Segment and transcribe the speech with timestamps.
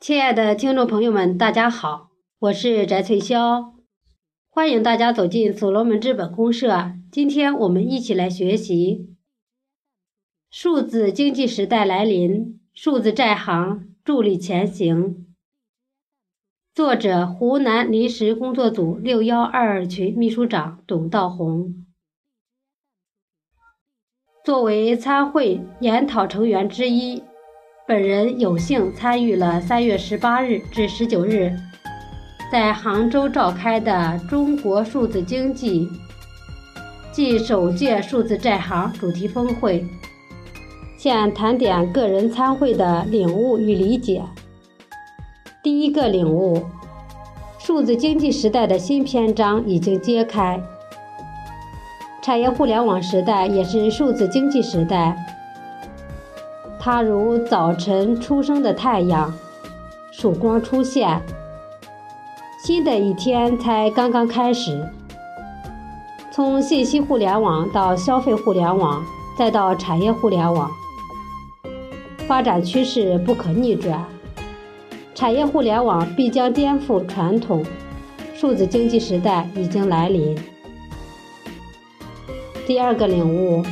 [0.00, 3.74] 亲爱的听众朋友们，大家好，我是翟翠霄，
[4.48, 6.92] 欢迎大家走进所罗门资本公社。
[7.12, 9.14] 今天我们一起来学习：
[10.50, 15.26] 数字经济时代来临，数字债行助力前行。
[16.74, 21.84] 作者：湖南临时工作组六幺二二群秘书长董道红。
[24.42, 27.22] 作为参会研讨成员之一，
[27.90, 31.52] 本人有幸参与了三月十八日至十九日
[32.48, 35.88] 在杭州召开的中国数字经济
[37.10, 39.84] 暨首届数字债行主题峰会，
[40.96, 44.22] 现谈点个人参会的领悟与理解。
[45.60, 46.62] 第一个领悟：
[47.58, 50.62] 数字经济时代的新篇章已经揭开。
[52.22, 55.16] 产业互联网时代也是数字经济时代，
[56.82, 59.30] 它如早晨初升的太阳，
[60.10, 61.20] 曙光出现，
[62.64, 64.82] 新的一天才刚刚开始。
[66.32, 69.04] 从信息互联网到消费互联网，
[69.36, 70.70] 再到产业互联网，
[72.26, 74.02] 发展趋势不可逆转，
[75.14, 77.62] 产业互联网必将颠覆传统，
[78.34, 80.34] 数字经济时代已经来临。
[82.66, 83.62] 第二个领悟，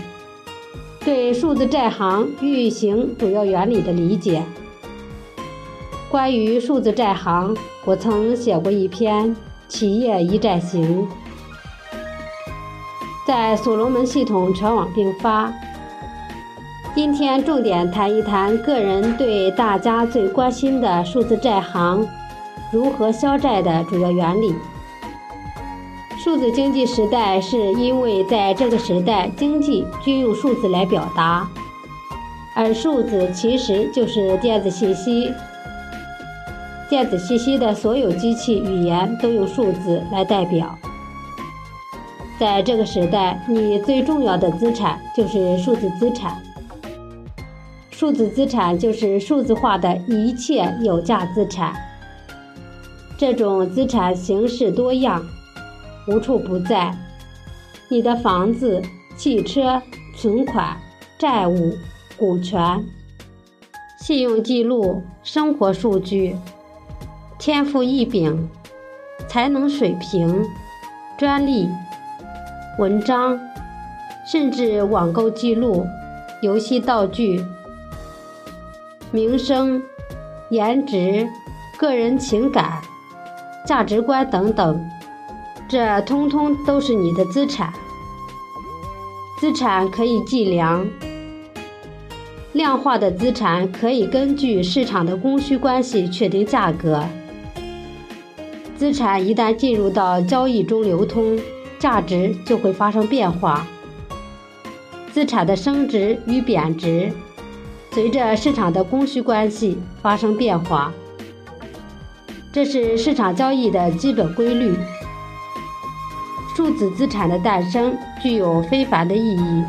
[1.08, 4.42] 对数字债行运行主要原理的理解。
[6.10, 7.56] 关于数字债行，
[7.86, 9.24] 我曾写过一篇
[9.68, 11.08] 《企业一债行》，
[13.26, 15.50] 在所罗门系统全网并发。
[16.94, 22.06] 今天重点谈一谈个人对大家最关心的数字债行
[22.70, 24.54] 如何消债的主要原理。
[26.28, 31.48] 数字经济时代是因为在这个时代，经济均用数字来表达，
[32.54, 35.32] 而数字其实就是电子信息。
[36.90, 40.78] 电子信息的所有机器语言都用数字来代表。
[42.38, 46.36] 在这个时代，你最重要的资产就是数字资产。
[47.91, 51.72] 数字资产就是数字化的一切有价资产。
[53.16, 55.24] 这种资产形式多样。
[56.08, 56.96] 无处不在，
[57.91, 58.82] 你的房子、
[59.14, 59.82] 汽车、
[60.16, 60.74] 存款、
[61.19, 61.76] 债务、
[62.16, 62.82] 股权、
[64.00, 66.34] 信用记录、生活数据、
[67.38, 68.48] 天赋异禀、
[69.28, 70.42] 才能水平、
[71.18, 71.68] 专利、
[72.78, 73.38] 文章，
[74.26, 75.84] 甚至网购记录、
[76.41, 77.44] 游戏道具、
[79.10, 79.82] 名声、
[80.48, 81.28] 颜值、
[81.76, 82.80] 个人情感、
[83.66, 84.91] 价值观等等。
[85.68, 87.70] 这通通都是你的资产，
[89.38, 90.88] 资产可以计量，
[92.52, 97.04] 量化的资产可以根据市场的供需关系确定价格。
[98.78, 101.38] 资产一旦进入到交易中流通，
[101.78, 103.66] 价值就会发生变化。
[105.12, 107.12] 资产的升值与贬值，
[107.92, 110.94] 随着市场的供需关系发生变化，
[112.50, 114.74] 这是市场交易的基本规律。
[116.58, 119.64] 数字资产的诞生具有非凡的意义，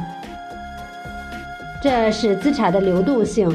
[1.83, 3.47] 这使资产的流动性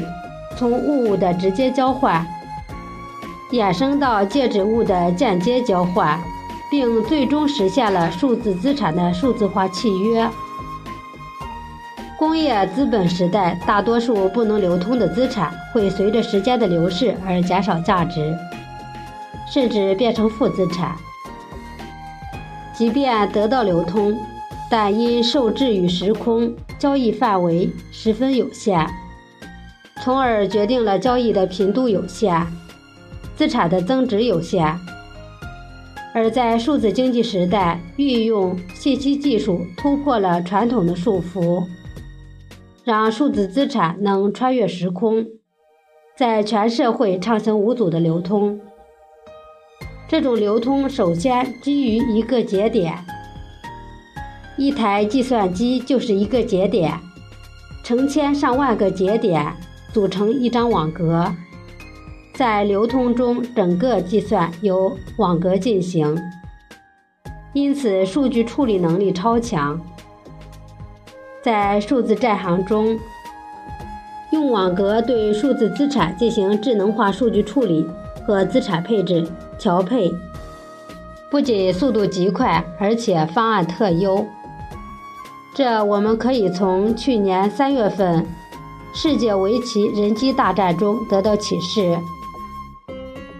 [0.55, 2.25] 从物物的直接交换，
[3.51, 6.17] 衍生到介质物的间接交换，
[6.71, 10.25] 并最终实现了数字资产的数字化契约。
[12.17, 18.33] 工业资本时代，大多数不能流通的资产会随着时间的流逝而减少价值，
[19.45, 20.95] 甚至变成负资产。
[22.77, 24.17] 即便得到流通，
[24.69, 28.85] 但因受制于时空，交易范围十分有限，
[30.01, 32.45] 从而决定了交易的频度有限，
[33.35, 34.77] 资产的增值有限。
[36.13, 41.63] 而在数字经济时代，运用信息技术突破了传统的束缚，
[42.83, 45.25] 让数字资产能穿越时空，
[46.17, 48.59] 在全社会畅行无阻的流通。
[50.07, 52.95] 这种流通首先基于一个节点，
[54.55, 56.93] 一台计算机就是一个节点，
[57.83, 59.51] 成千上万个节点
[59.91, 61.33] 组成一张网格，
[62.35, 66.15] 在流通中，整个计算由网格进行，
[67.53, 69.81] 因此数据处理能力超强。
[71.41, 72.99] 在数字债行中，
[74.31, 77.85] 用网格对数字资产进行智能化数据处理
[78.25, 79.27] 和资产配置。
[79.57, 80.11] 调配
[81.31, 84.25] 不仅速度极快，而且方案特优。
[85.53, 88.25] 这我们可以从去年三月份
[88.93, 91.97] 世界围棋人机大战中得到启示。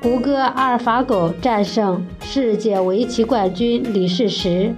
[0.01, 4.73] 谷歌阿尔法狗战胜世界围棋冠军李世石。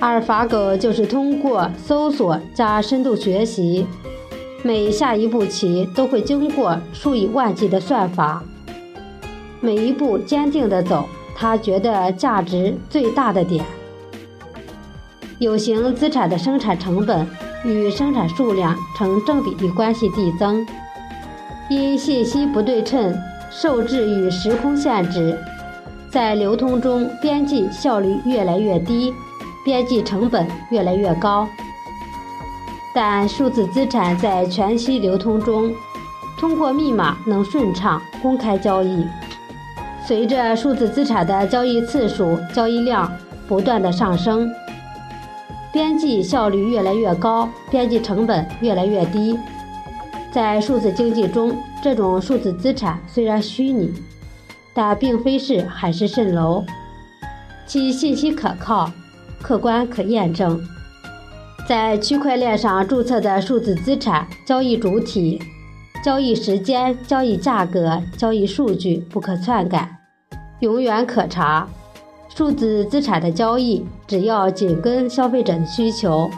[0.00, 3.86] 阿尔法狗就是通过搜索加深度学习，
[4.62, 8.44] 每下一步棋都会经过数以万计的算法，
[9.60, 13.64] 每一步坚定地走，他觉得价值最大的点。
[15.38, 17.26] 有形资产的生产成本
[17.64, 20.66] 与生产数量成正比例关系递增，
[21.68, 23.14] 因信息不对称。
[23.48, 25.38] 受制于时空限制，
[26.10, 29.14] 在流通中边际效率越来越低，
[29.64, 31.48] 边际成本越来越高。
[32.94, 35.72] 但数字资产在全息流通中，
[36.36, 39.06] 通过密码能顺畅公开交易。
[40.06, 43.12] 随着数字资产的交易次数、交易量
[43.48, 44.48] 不断的上升，
[45.72, 49.36] 边际效率越来越高，边际成本越来越低。
[50.32, 53.92] 在数字经济中，这种数字资产虽然虚拟，
[54.72, 56.64] 但并非是海市蜃楼，
[57.66, 58.88] 其信息可靠、
[59.42, 60.62] 客观可验证。
[61.68, 65.42] 在区块链上注册的数字资产交易主体、
[66.04, 69.95] 交易时间、交易价格、交易数据不可篡改，
[70.60, 71.66] 永远可查。
[72.28, 76.30] 数字资产的交易只要紧跟消费者的需求。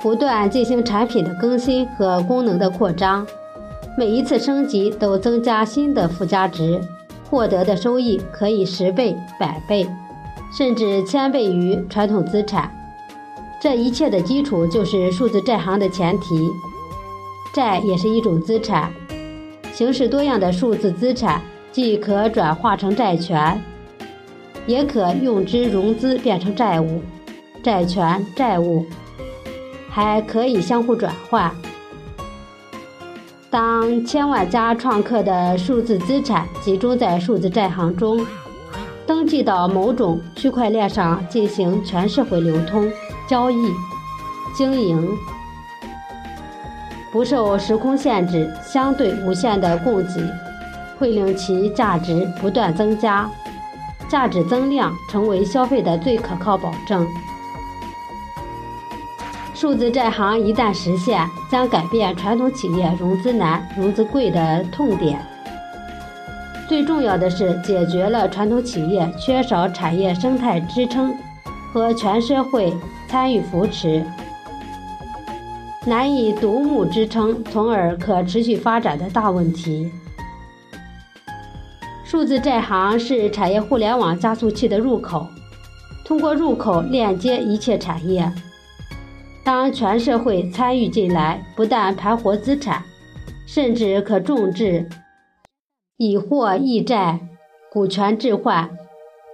[0.00, 3.26] 不断进行产品的更新和功能的扩张，
[3.96, 6.78] 每一次升级都增加新的附加值，
[7.30, 9.88] 获得的收益可以十倍、百倍，
[10.56, 12.70] 甚至千倍于传统资产。
[13.60, 16.50] 这一切的基础就是数字债行的前提。
[17.54, 18.92] 债也是一种资产，
[19.72, 21.40] 形式多样的数字资产
[21.74, 23.60] 既可转化成债权，
[24.64, 27.02] 也可用之融资变成债务，
[27.64, 28.86] 债权、债务。
[29.90, 31.50] 还可以相互转换。
[33.50, 38.24] 当千万家创客的数字资产集中在数字债行中，
[39.04, 42.88] 登记到某种区块链上进行全社会流通、
[43.28, 43.56] 交易、
[44.56, 45.08] 经营，
[47.10, 50.24] 不受时空限制、相对无限的供给，
[50.98, 53.30] 会令其价值不断增加，
[54.08, 57.06] 价值增量成为消费的最可靠保证。
[59.54, 65.18] 数字债行一旦实现，将改变传统企业融资难、融资贵的痛点。
[66.68, 71.14] 最重要的是，解决了传统企业缺少产业生态支撑
[71.72, 72.74] 和全社会
[73.08, 74.04] 参与扶持，
[75.86, 79.90] 难以独木支撑，从而可持续发展的大问题。
[82.14, 85.26] 数字债行是产业互联网加速器的入口，
[86.04, 88.32] 通过入口链接一切产业。
[89.42, 92.84] 当全社会参与进来，不但盘活资产，
[93.48, 94.88] 甚至可重置
[95.96, 97.18] 以货易债、
[97.72, 98.70] 股权置换、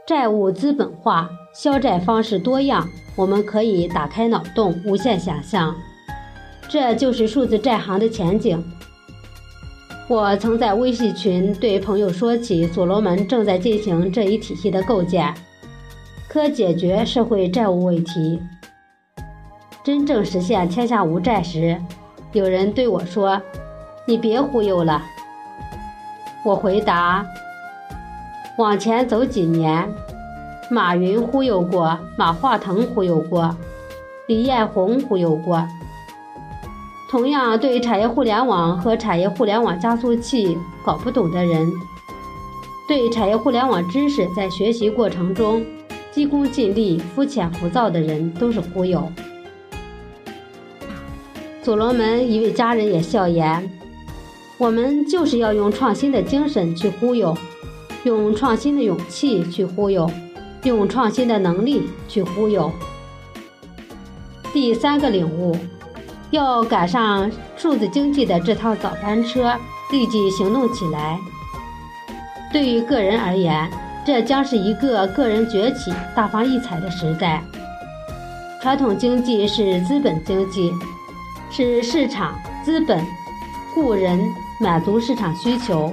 [0.07, 5.77] 债务资本化、消债方式多样，我们可以打开脑洞，无限想象。
[6.67, 8.65] 这就是数字债行的前景。
[10.11, 15.33] 我曾在微信群对朋友说起，所罗门正在进行这一体系的构建，
[16.27, 18.43] 可解决社会债务问题。
[19.85, 21.81] 真正实现天下无债时，
[22.33, 23.41] 有人对我说
[24.05, 25.01] ：“你别忽悠了。”
[26.45, 27.25] 我回答
[28.59, 29.89] ：“往前走几年，
[30.73, 33.57] 马云忽悠过，马化腾忽悠过，
[34.27, 35.65] 李彦宏忽悠过。
[37.11, 41.69] 同样对产业互联网和产业互联网加速器搞不懂的人，
[42.87, 45.67] 对产业互联网知识在学习过程中
[46.13, 49.11] 急功近利、肤浅浮躁的人，都是忽悠。”
[51.65, 53.69] 所罗门一位家人也笑言
[54.57, 57.37] ：“我们就是要用创新的精神去忽悠，
[58.05, 60.09] 用创新的勇气去忽悠，
[60.63, 62.71] 用创新的能力去忽悠。”
[64.55, 65.57] 第三个领悟：
[66.31, 69.55] 要赶上数字经济的这趟早班车，
[69.91, 71.19] 立即行动起来。
[72.53, 73.71] 对于个人而言，
[74.05, 77.43] 这将是一个个人崛起、大放异彩的时代。
[78.63, 80.73] 传统经济是资本经济。
[81.53, 83.05] 是市场资本
[83.75, 84.21] 雇人
[84.61, 85.93] 满足市场需求。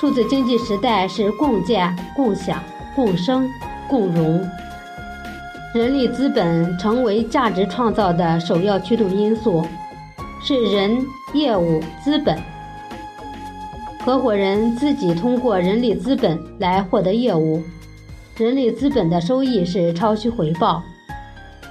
[0.00, 2.60] 数字经济时代是共建、共享、
[2.96, 3.48] 共生、
[3.88, 4.44] 共荣。
[5.74, 9.66] 人力资本成为价值创造的首要驱动因素，
[10.40, 12.38] 是人、业务、资本。
[14.04, 17.60] 合伙人自己通过人力资本来获得业务，
[18.36, 20.80] 人力资本的收益是超需回报。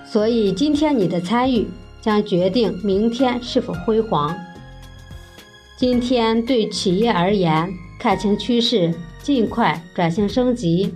[0.06, 1.66] 所以今天你的参与。
[2.04, 4.38] 将决定明天是否辉煌。
[5.78, 10.94] 今天对企业而言，看清趋势，尽快转型升级。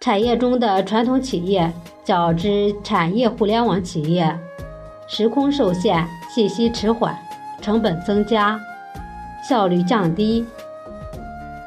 [0.00, 1.72] 产业中的传统企业
[2.04, 4.38] 较之产业互联网企业，
[5.08, 7.18] 时空受限，信息迟缓，
[7.60, 8.60] 成本增加，
[9.46, 10.46] 效率降低。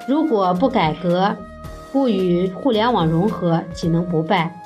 [0.08, 1.36] 如果不改革，
[1.92, 4.58] 不与互联网融合，岂能不败？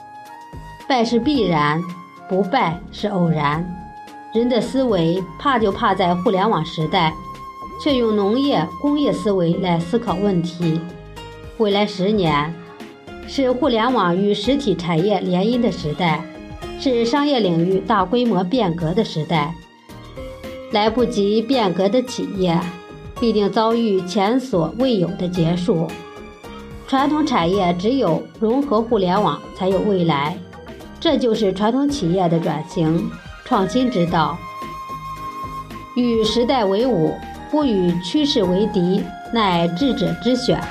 [0.88, 1.82] 败是必然，
[2.30, 3.66] 不败是偶然。
[4.32, 7.12] 人的思维怕就怕在互联网时代，
[7.84, 10.80] 却用农业、工业思维来思考问题。
[11.58, 12.54] 未来十年
[13.28, 16.24] 是互联网与实体产业联姻的时代，
[16.80, 19.54] 是商业领域大规模变革的时代。
[20.72, 22.60] 来不及变革的企业，
[23.20, 25.88] 必定遭遇前所未有的结束。
[26.88, 30.38] 传统产业只有融合互联网，才有未来。
[31.00, 33.10] 这就是传统企业的转型
[33.44, 34.38] 创新之道。
[35.96, 37.14] 与时代为伍，
[37.50, 39.02] 不与趋势为敌，
[39.32, 40.62] 乃智者之选。